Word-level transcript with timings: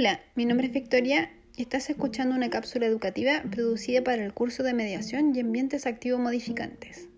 Hola, 0.00 0.20
mi 0.36 0.46
nombre 0.46 0.68
es 0.68 0.72
Victoria 0.72 1.28
y 1.56 1.62
estás 1.62 1.90
escuchando 1.90 2.36
una 2.36 2.50
cápsula 2.50 2.86
educativa 2.86 3.42
producida 3.50 4.04
para 4.04 4.24
el 4.24 4.32
curso 4.32 4.62
de 4.62 4.72
mediación 4.72 5.34
y 5.34 5.40
ambientes 5.40 5.86
activo 5.86 6.18
modificantes. 6.18 7.08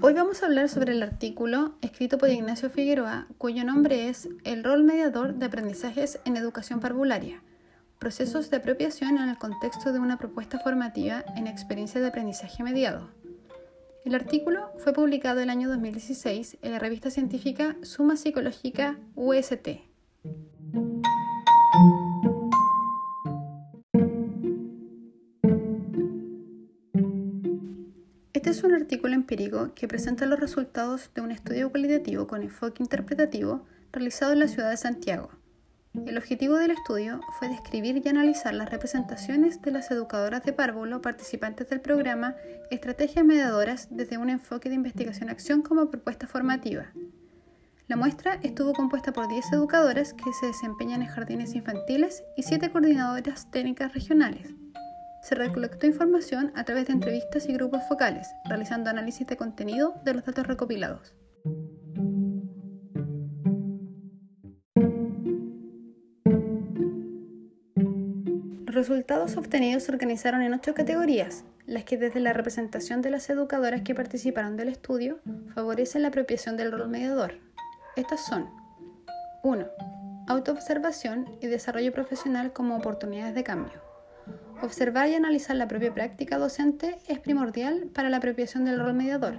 Hoy 0.00 0.12
vamos 0.14 0.44
a 0.44 0.46
hablar 0.46 0.68
sobre 0.68 0.92
el 0.92 1.02
artículo 1.02 1.74
escrito 1.80 2.16
por 2.16 2.28
Ignacio 2.28 2.70
Figueroa, 2.70 3.26
cuyo 3.36 3.64
nombre 3.64 4.08
es 4.08 4.28
El 4.44 4.62
rol 4.62 4.84
mediador 4.84 5.34
de 5.34 5.46
aprendizajes 5.46 6.20
en 6.24 6.36
educación 6.36 6.78
parvularia, 6.78 7.42
procesos 7.98 8.48
de 8.48 8.58
apropiación 8.58 9.18
en 9.18 9.28
el 9.28 9.38
contexto 9.38 9.92
de 9.92 9.98
una 9.98 10.18
propuesta 10.18 10.60
formativa 10.60 11.24
en 11.34 11.48
experiencia 11.48 12.00
de 12.00 12.06
aprendizaje 12.06 12.62
mediado. 12.62 13.17
El 14.08 14.14
artículo 14.14 14.72
fue 14.78 14.94
publicado 14.94 15.40
el 15.40 15.50
año 15.50 15.68
2016 15.68 16.56
en 16.62 16.72
la 16.72 16.78
revista 16.78 17.10
científica 17.10 17.76
Suma 17.82 18.16
Psicológica 18.16 18.98
UST. 19.14 19.68
Este 28.32 28.48
es 28.48 28.64
un 28.64 28.72
artículo 28.72 29.12
empírico 29.12 29.74
que 29.74 29.86
presenta 29.86 30.24
los 30.24 30.40
resultados 30.40 31.10
de 31.14 31.20
un 31.20 31.30
estudio 31.30 31.70
cualitativo 31.70 32.26
con 32.26 32.40
enfoque 32.40 32.82
interpretativo 32.82 33.66
realizado 33.92 34.32
en 34.32 34.38
la 34.38 34.48
ciudad 34.48 34.70
de 34.70 34.78
Santiago. 34.78 35.28
El 35.94 36.18
objetivo 36.18 36.56
del 36.56 36.70
estudio 36.70 37.20
fue 37.38 37.48
describir 37.48 38.02
y 38.04 38.08
analizar 38.08 38.52
las 38.52 38.70
representaciones 38.70 39.62
de 39.62 39.70
las 39.70 39.90
educadoras 39.90 40.44
de 40.44 40.52
párvulo 40.52 41.00
participantes 41.00 41.68
del 41.70 41.80
programa 41.80 42.36
Estrategias 42.70 43.24
Mediadoras 43.24 43.88
desde 43.90 44.18
un 44.18 44.28
enfoque 44.28 44.68
de 44.68 44.74
investigación-acción 44.74 45.62
como 45.62 45.90
propuesta 45.90 46.26
formativa. 46.26 46.92
La 47.86 47.96
muestra 47.96 48.38
estuvo 48.42 48.74
compuesta 48.74 49.12
por 49.12 49.28
10 49.28 49.52
educadoras 49.54 50.12
que 50.12 50.30
se 50.38 50.46
desempeñan 50.46 51.00
en 51.00 51.08
jardines 51.08 51.54
infantiles 51.54 52.22
y 52.36 52.42
7 52.42 52.70
coordinadoras 52.70 53.50
técnicas 53.50 53.94
regionales. 53.94 54.54
Se 55.22 55.34
recolectó 55.34 55.86
información 55.86 56.52
a 56.54 56.64
través 56.64 56.86
de 56.86 56.92
entrevistas 56.92 57.48
y 57.48 57.54
grupos 57.54 57.82
focales, 57.88 58.28
realizando 58.44 58.90
análisis 58.90 59.26
de 59.26 59.38
contenido 59.38 59.94
de 60.04 60.14
los 60.14 60.24
datos 60.24 60.46
recopilados. 60.46 61.14
Resultados 68.78 69.36
obtenidos 69.36 69.82
se 69.82 69.92
organizaron 69.92 70.40
en 70.40 70.54
ocho 70.54 70.72
categorías, 70.72 71.44
las 71.66 71.82
que 71.82 71.98
desde 71.98 72.20
la 72.20 72.32
representación 72.32 73.02
de 73.02 73.10
las 73.10 73.28
educadoras 73.28 73.82
que 73.82 73.94
participaron 73.94 74.56
del 74.56 74.68
estudio 74.68 75.18
favorecen 75.52 76.02
la 76.02 76.08
apropiación 76.08 76.56
del 76.56 76.70
rol 76.70 76.88
mediador. 76.88 77.34
Estas 77.96 78.24
son 78.24 78.48
1. 79.42 79.66
Autoobservación 80.28 81.26
y 81.40 81.48
desarrollo 81.48 81.92
profesional 81.92 82.52
como 82.52 82.76
oportunidades 82.76 83.34
de 83.34 83.42
cambio. 83.42 83.82
Observar 84.62 85.08
y 85.08 85.14
analizar 85.14 85.56
la 85.56 85.66
propia 85.66 85.92
práctica 85.92 86.38
docente 86.38 86.98
es 87.08 87.18
primordial 87.18 87.88
para 87.92 88.10
la 88.10 88.18
apropiación 88.18 88.64
del 88.64 88.78
rol 88.78 88.94
mediador. 88.94 89.38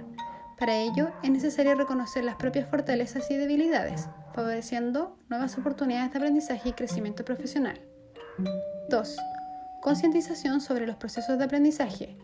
Para 0.58 0.76
ello 0.76 1.10
es 1.22 1.30
necesario 1.30 1.74
reconocer 1.74 2.24
las 2.24 2.36
propias 2.36 2.68
fortalezas 2.68 3.30
y 3.30 3.36
debilidades, 3.36 4.08
favoreciendo 4.34 5.16
nuevas 5.30 5.56
oportunidades 5.56 6.12
de 6.12 6.18
aprendizaje 6.18 6.68
y 6.68 6.72
crecimiento 6.72 7.24
profesional. 7.24 7.80
2. 8.90 9.16
Concientización 9.80 10.60
sobre 10.60 10.86
los 10.86 10.96
procesos 10.96 11.38
de 11.38 11.44
aprendizaje, 11.44 12.14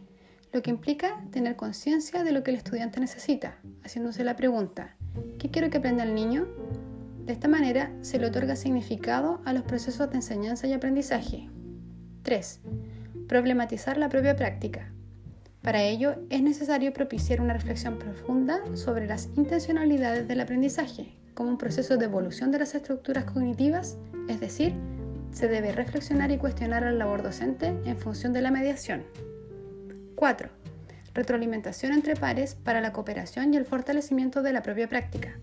lo 0.53 0.61
que 0.61 0.69
implica 0.69 1.25
tener 1.31 1.57
conciencia 1.57 2.23
de 2.23 2.31
lo 2.33 2.43
que 2.43 2.51
el 2.51 2.59
estudiante 2.59 3.01
necesita, 3.01 3.57
haciéndose 3.83 4.25
la 4.25 4.37
pregunta, 4.37 4.95
¿qué 5.39 5.51
quiero 5.51 5.71
que 5.71 5.79
aprenda 5.79 6.03
el 6.03 6.15
niño? 6.15 6.47
De 7.25 7.33
esta 7.33 7.49
manera 7.49 7.91
se 8.03 8.19
le 8.19 8.27
otorga 8.27 8.57
significado 8.57 9.41
a 9.47 9.55
los 9.55 9.63
procesos 9.63 10.11
de 10.11 10.17
enseñanza 10.17 10.67
y 10.67 10.75
aprendizaje. 10.75 11.49
3. 12.25 12.61
Problematizar 13.27 13.97
la 13.97 14.11
propia 14.11 14.37
práctica. 14.37 14.93
Para 15.63 15.83
ello 15.83 16.17
es 16.29 16.43
necesario 16.43 16.93
propiciar 16.93 17.41
una 17.41 17.55
reflexión 17.55 17.99
profunda 17.99 18.61
sobre 18.75 19.07
las 19.07 19.31
intencionalidades 19.35 20.29
del 20.29 20.41
aprendizaje 20.41 21.17
como 21.33 21.51
un 21.51 21.59
proceso 21.59 21.97
de 21.97 22.05
evolución 22.07 22.51
de 22.51 22.59
las 22.59 22.75
estructuras 22.75 23.25
cognitivas, 23.25 23.97
es 24.29 24.41
decir, 24.41 24.75
se 25.33 25.49
debe 25.49 25.73
reflexionar 25.73 26.31
y 26.31 26.39
cuestionar 26.39 26.83
la 26.83 26.93
labor 26.93 27.23
docente 27.23 27.75
en 27.85 27.97
función 27.97 28.33
de 28.33 28.43
la 28.43 28.51
mediación. 28.51 29.05
4. 30.15 30.49
Retroalimentación 31.15 31.93
entre 31.93 32.17
pares 32.17 32.55
para 32.55 32.81
la 32.81 32.93
cooperación 32.93 33.53
y 33.53 33.57
el 33.57 33.65
fortalecimiento 33.65 34.43
de 34.43 34.53
la 34.53 34.63
propia 34.63 34.89
práctica. 34.89 35.39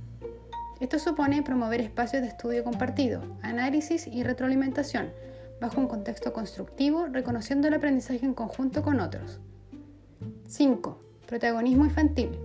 Esto 0.80 1.00
supone 1.00 1.44
promover 1.44 1.80
espacios 1.80 2.22
de 2.22 2.28
estudio 2.28 2.64
compartido, 2.64 3.22
análisis 3.42 4.08
y 4.08 4.24
retroalimentación, 4.24 5.12
bajo 5.62 5.80
un 5.80 5.88
contexto 5.88 6.34
constructivo, 6.34 7.08
reconociendo 7.08 7.68
el 7.68 7.76
aprendizaje 7.76 8.26
en 8.26 8.34
conjunto 8.34 8.82
con 8.82 9.00
otros. 9.00 9.40
5. 10.48 11.00
Protagonismo 11.28 11.86
infantil, 11.86 12.38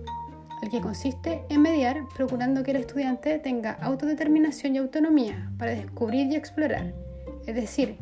el 0.61 0.69
que 0.69 0.81
consiste 0.81 1.43
en 1.49 1.61
mediar 1.61 2.03
procurando 2.15 2.63
que 2.63 2.71
el 2.71 2.77
estudiante 2.77 3.39
tenga 3.39 3.73
autodeterminación 3.73 4.75
y 4.75 4.77
autonomía 4.77 5.51
para 5.57 5.71
descubrir 5.71 6.27
y 6.31 6.35
explorar 6.35 6.93
es 7.49 7.55
decir, 7.55 7.97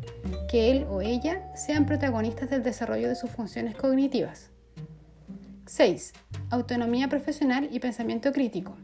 que 0.50 0.72
él 0.72 0.86
o 0.90 1.02
ella 1.02 1.56
sean 1.56 1.86
protagonistas 1.86 2.50
del 2.50 2.64
desarrollo 2.64 3.08
de 3.08 3.16
sus 3.16 3.30
funciones 3.30 3.76
cognitivas. 3.76 4.50
6. 5.66 6.14
Autonomía 6.50 7.08
profesional 7.08 7.70
y 7.72 7.80
pensamiento 7.80 8.34
crítico. 8.34 8.76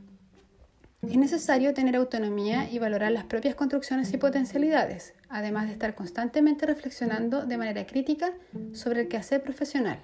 Es 1.01 1.17
necesario 1.17 1.73
tener 1.73 1.97
autonomía 1.97 2.69
y 2.71 2.79
valorar 2.79 3.11
las 3.11 3.25
propias 3.25 3.55
construcciones 3.55 4.13
y 4.13 4.17
potencialidades, 4.17 5.13
además 5.27 5.67
de 5.67 5.73
estar 5.73 5.95
constantemente 5.95 6.65
reflexionando 6.65 7.45
de 7.45 7.57
manera 7.57 7.85
crítica 7.85 8.31
sobre 8.71 9.01
el 9.01 9.07
quehacer 9.09 9.43
profesional. 9.43 9.99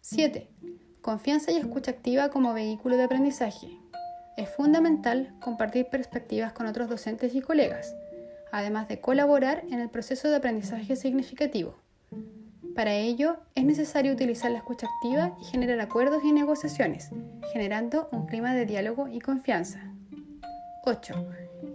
7. 0.00 0.48
Confianza 1.00 1.52
y 1.52 1.58
escucha 1.58 1.92
activa 1.92 2.30
como 2.30 2.54
vehículo 2.54 2.96
de 2.96 3.04
aprendizaje. 3.04 3.78
Es 4.36 4.48
fundamental 4.48 5.32
compartir 5.40 5.86
perspectivas 5.86 6.52
con 6.52 6.66
otros 6.66 6.88
docentes 6.88 7.36
y 7.36 7.40
colegas, 7.40 7.94
además 8.52 8.86
de 8.86 9.00
colaborar 9.00 9.64
en 9.70 9.80
el 9.80 9.88
proceso 9.88 10.28
de 10.28 10.36
aprendizaje 10.36 10.94
significativo. 10.94 11.74
Para 12.76 12.94
ello, 12.94 13.38
es 13.54 13.64
necesario 13.64 14.12
utilizar 14.12 14.50
la 14.50 14.58
escucha 14.58 14.86
activa 14.86 15.36
y 15.40 15.44
generar 15.46 15.80
acuerdos 15.80 16.22
y 16.24 16.32
negociaciones, 16.32 17.10
generando 17.52 18.08
un 18.12 18.26
clima 18.26 18.54
de 18.54 18.66
diálogo 18.66 19.08
y 19.08 19.20
confianza. 19.20 19.80
8. 20.84 21.14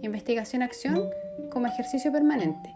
Investigación-acción 0.02 1.02
como 1.50 1.66
ejercicio 1.66 2.10
permanente. 2.10 2.74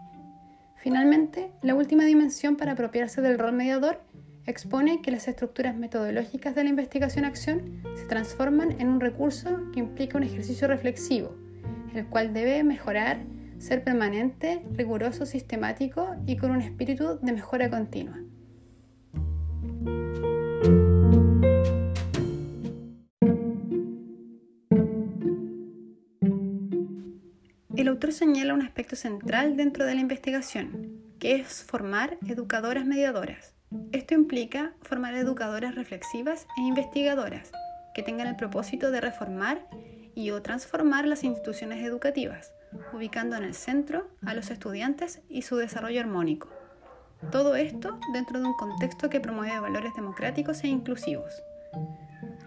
Finalmente, 0.75 1.51
la 1.61 1.75
última 1.75 2.03
dimensión 2.03 2.55
para 2.55 2.73
apropiarse 2.73 3.21
del 3.21 3.39
rol 3.39 3.53
mediador 3.53 4.01
expone 4.45 5.01
que 5.01 5.11
las 5.11 5.27
estructuras 5.27 5.75
metodológicas 5.75 6.55
de 6.55 6.63
la 6.63 6.69
investigación-acción 6.69 7.81
se 7.95 8.05
transforman 8.05 8.81
en 8.81 8.89
un 8.89 8.99
recurso 8.99 9.71
que 9.71 9.79
implica 9.79 10.17
un 10.17 10.23
ejercicio 10.23 10.67
reflexivo, 10.67 11.35
el 11.93 12.05
cual 12.07 12.33
debe 12.33 12.63
mejorar 12.63 13.19
ser 13.63 13.81
permanente, 13.81 14.61
riguroso, 14.73 15.25
sistemático 15.25 16.17
y 16.25 16.35
con 16.35 16.51
un 16.51 16.61
espíritu 16.61 17.17
de 17.21 17.31
mejora 17.31 17.69
continua. 17.69 18.19
El 27.77 27.87
autor 27.87 28.11
señala 28.11 28.53
un 28.53 28.61
aspecto 28.61 28.97
central 28.97 29.55
dentro 29.55 29.85
de 29.85 29.95
la 29.95 30.01
investigación, 30.01 30.99
que 31.19 31.35
es 31.35 31.63
formar 31.63 32.17
educadoras 32.27 32.85
mediadoras. 32.85 33.55
Esto 33.93 34.13
implica 34.13 34.73
formar 34.81 35.15
educadoras 35.15 35.75
reflexivas 35.75 36.47
e 36.57 36.61
investigadoras, 36.61 37.51
que 37.95 38.03
tengan 38.03 38.27
el 38.27 38.35
propósito 38.35 38.91
de 38.91 38.99
reformar 38.99 39.65
y 40.15 40.31
o 40.31 40.41
transformar 40.41 41.07
las 41.07 41.23
instituciones 41.23 41.83
educativas, 41.83 42.53
ubicando 42.93 43.35
en 43.35 43.43
el 43.43 43.53
centro 43.53 44.07
a 44.25 44.33
los 44.33 44.51
estudiantes 44.51 45.21
y 45.29 45.43
su 45.43 45.55
desarrollo 45.57 45.99
armónico. 45.99 46.49
Todo 47.31 47.55
esto 47.55 47.99
dentro 48.13 48.39
de 48.39 48.45
un 48.45 48.53
contexto 48.53 49.09
que 49.09 49.19
promueve 49.19 49.59
valores 49.59 49.93
democráticos 49.95 50.63
e 50.63 50.67
inclusivos. 50.67 51.33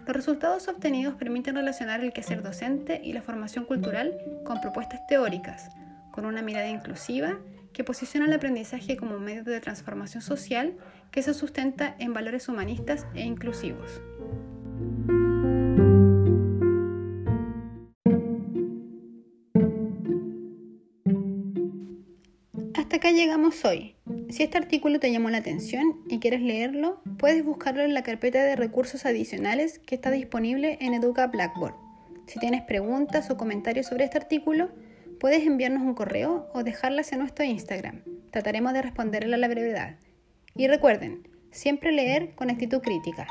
Los 0.05 0.15
resultados 0.15 0.67
obtenidos 0.67 1.15
permiten 1.15 1.55
relacionar 1.55 2.01
el 2.01 2.13
quehacer 2.13 2.41
docente 2.41 3.01
y 3.03 3.13
la 3.13 3.21
formación 3.21 3.65
cultural 3.65 4.17
con 4.45 4.61
propuestas 4.61 5.05
teóricas, 5.07 5.69
con 6.11 6.25
una 6.25 6.41
mirada 6.41 6.69
inclusiva 6.69 7.37
que 7.73 7.83
posiciona 7.83 8.25
el 8.25 8.33
aprendizaje 8.33 8.97
como 8.97 9.15
un 9.15 9.23
medio 9.23 9.43
de 9.43 9.59
transformación 9.59 10.23
social 10.23 10.77
que 11.11 11.21
se 11.21 11.33
sustenta 11.33 11.95
en 11.99 12.13
valores 12.13 12.47
humanistas 12.47 13.05
e 13.13 13.21
inclusivos. 13.21 14.01
Acá 22.97 23.11
llegamos 23.11 23.63
hoy. 23.63 23.95
Si 24.29 24.41
este 24.41 24.57
artículo 24.57 24.99
te 24.99 25.11
llamó 25.11 25.29
la 25.29 25.37
atención 25.37 26.01
y 26.09 26.17
quieres 26.17 26.41
leerlo, 26.41 26.99
puedes 27.19 27.45
buscarlo 27.45 27.83
en 27.83 27.93
la 27.93 28.01
carpeta 28.01 28.43
de 28.43 28.55
recursos 28.55 29.05
adicionales 29.05 29.77
que 29.77 29.93
está 29.93 30.09
disponible 30.09 30.79
en 30.81 30.95
Educa 30.95 31.27
Blackboard. 31.27 31.75
Si 32.25 32.39
tienes 32.39 32.63
preguntas 32.63 33.29
o 33.29 33.37
comentarios 33.37 33.85
sobre 33.85 34.05
este 34.05 34.17
artículo, 34.17 34.69
puedes 35.19 35.45
enviarnos 35.45 35.83
un 35.83 35.93
correo 35.93 36.49
o 36.55 36.63
dejarlas 36.63 37.11
en 37.11 37.19
nuestro 37.19 37.45
Instagram. 37.45 38.01
Trataremos 38.31 38.73
de 38.73 38.81
responderle 38.81 39.35
a 39.35 39.37
la 39.37 39.47
brevedad. 39.47 39.97
Y 40.55 40.67
recuerden, 40.67 41.27
siempre 41.51 41.91
leer 41.91 42.33
con 42.33 42.49
actitud 42.49 42.79
crítica. 42.79 43.27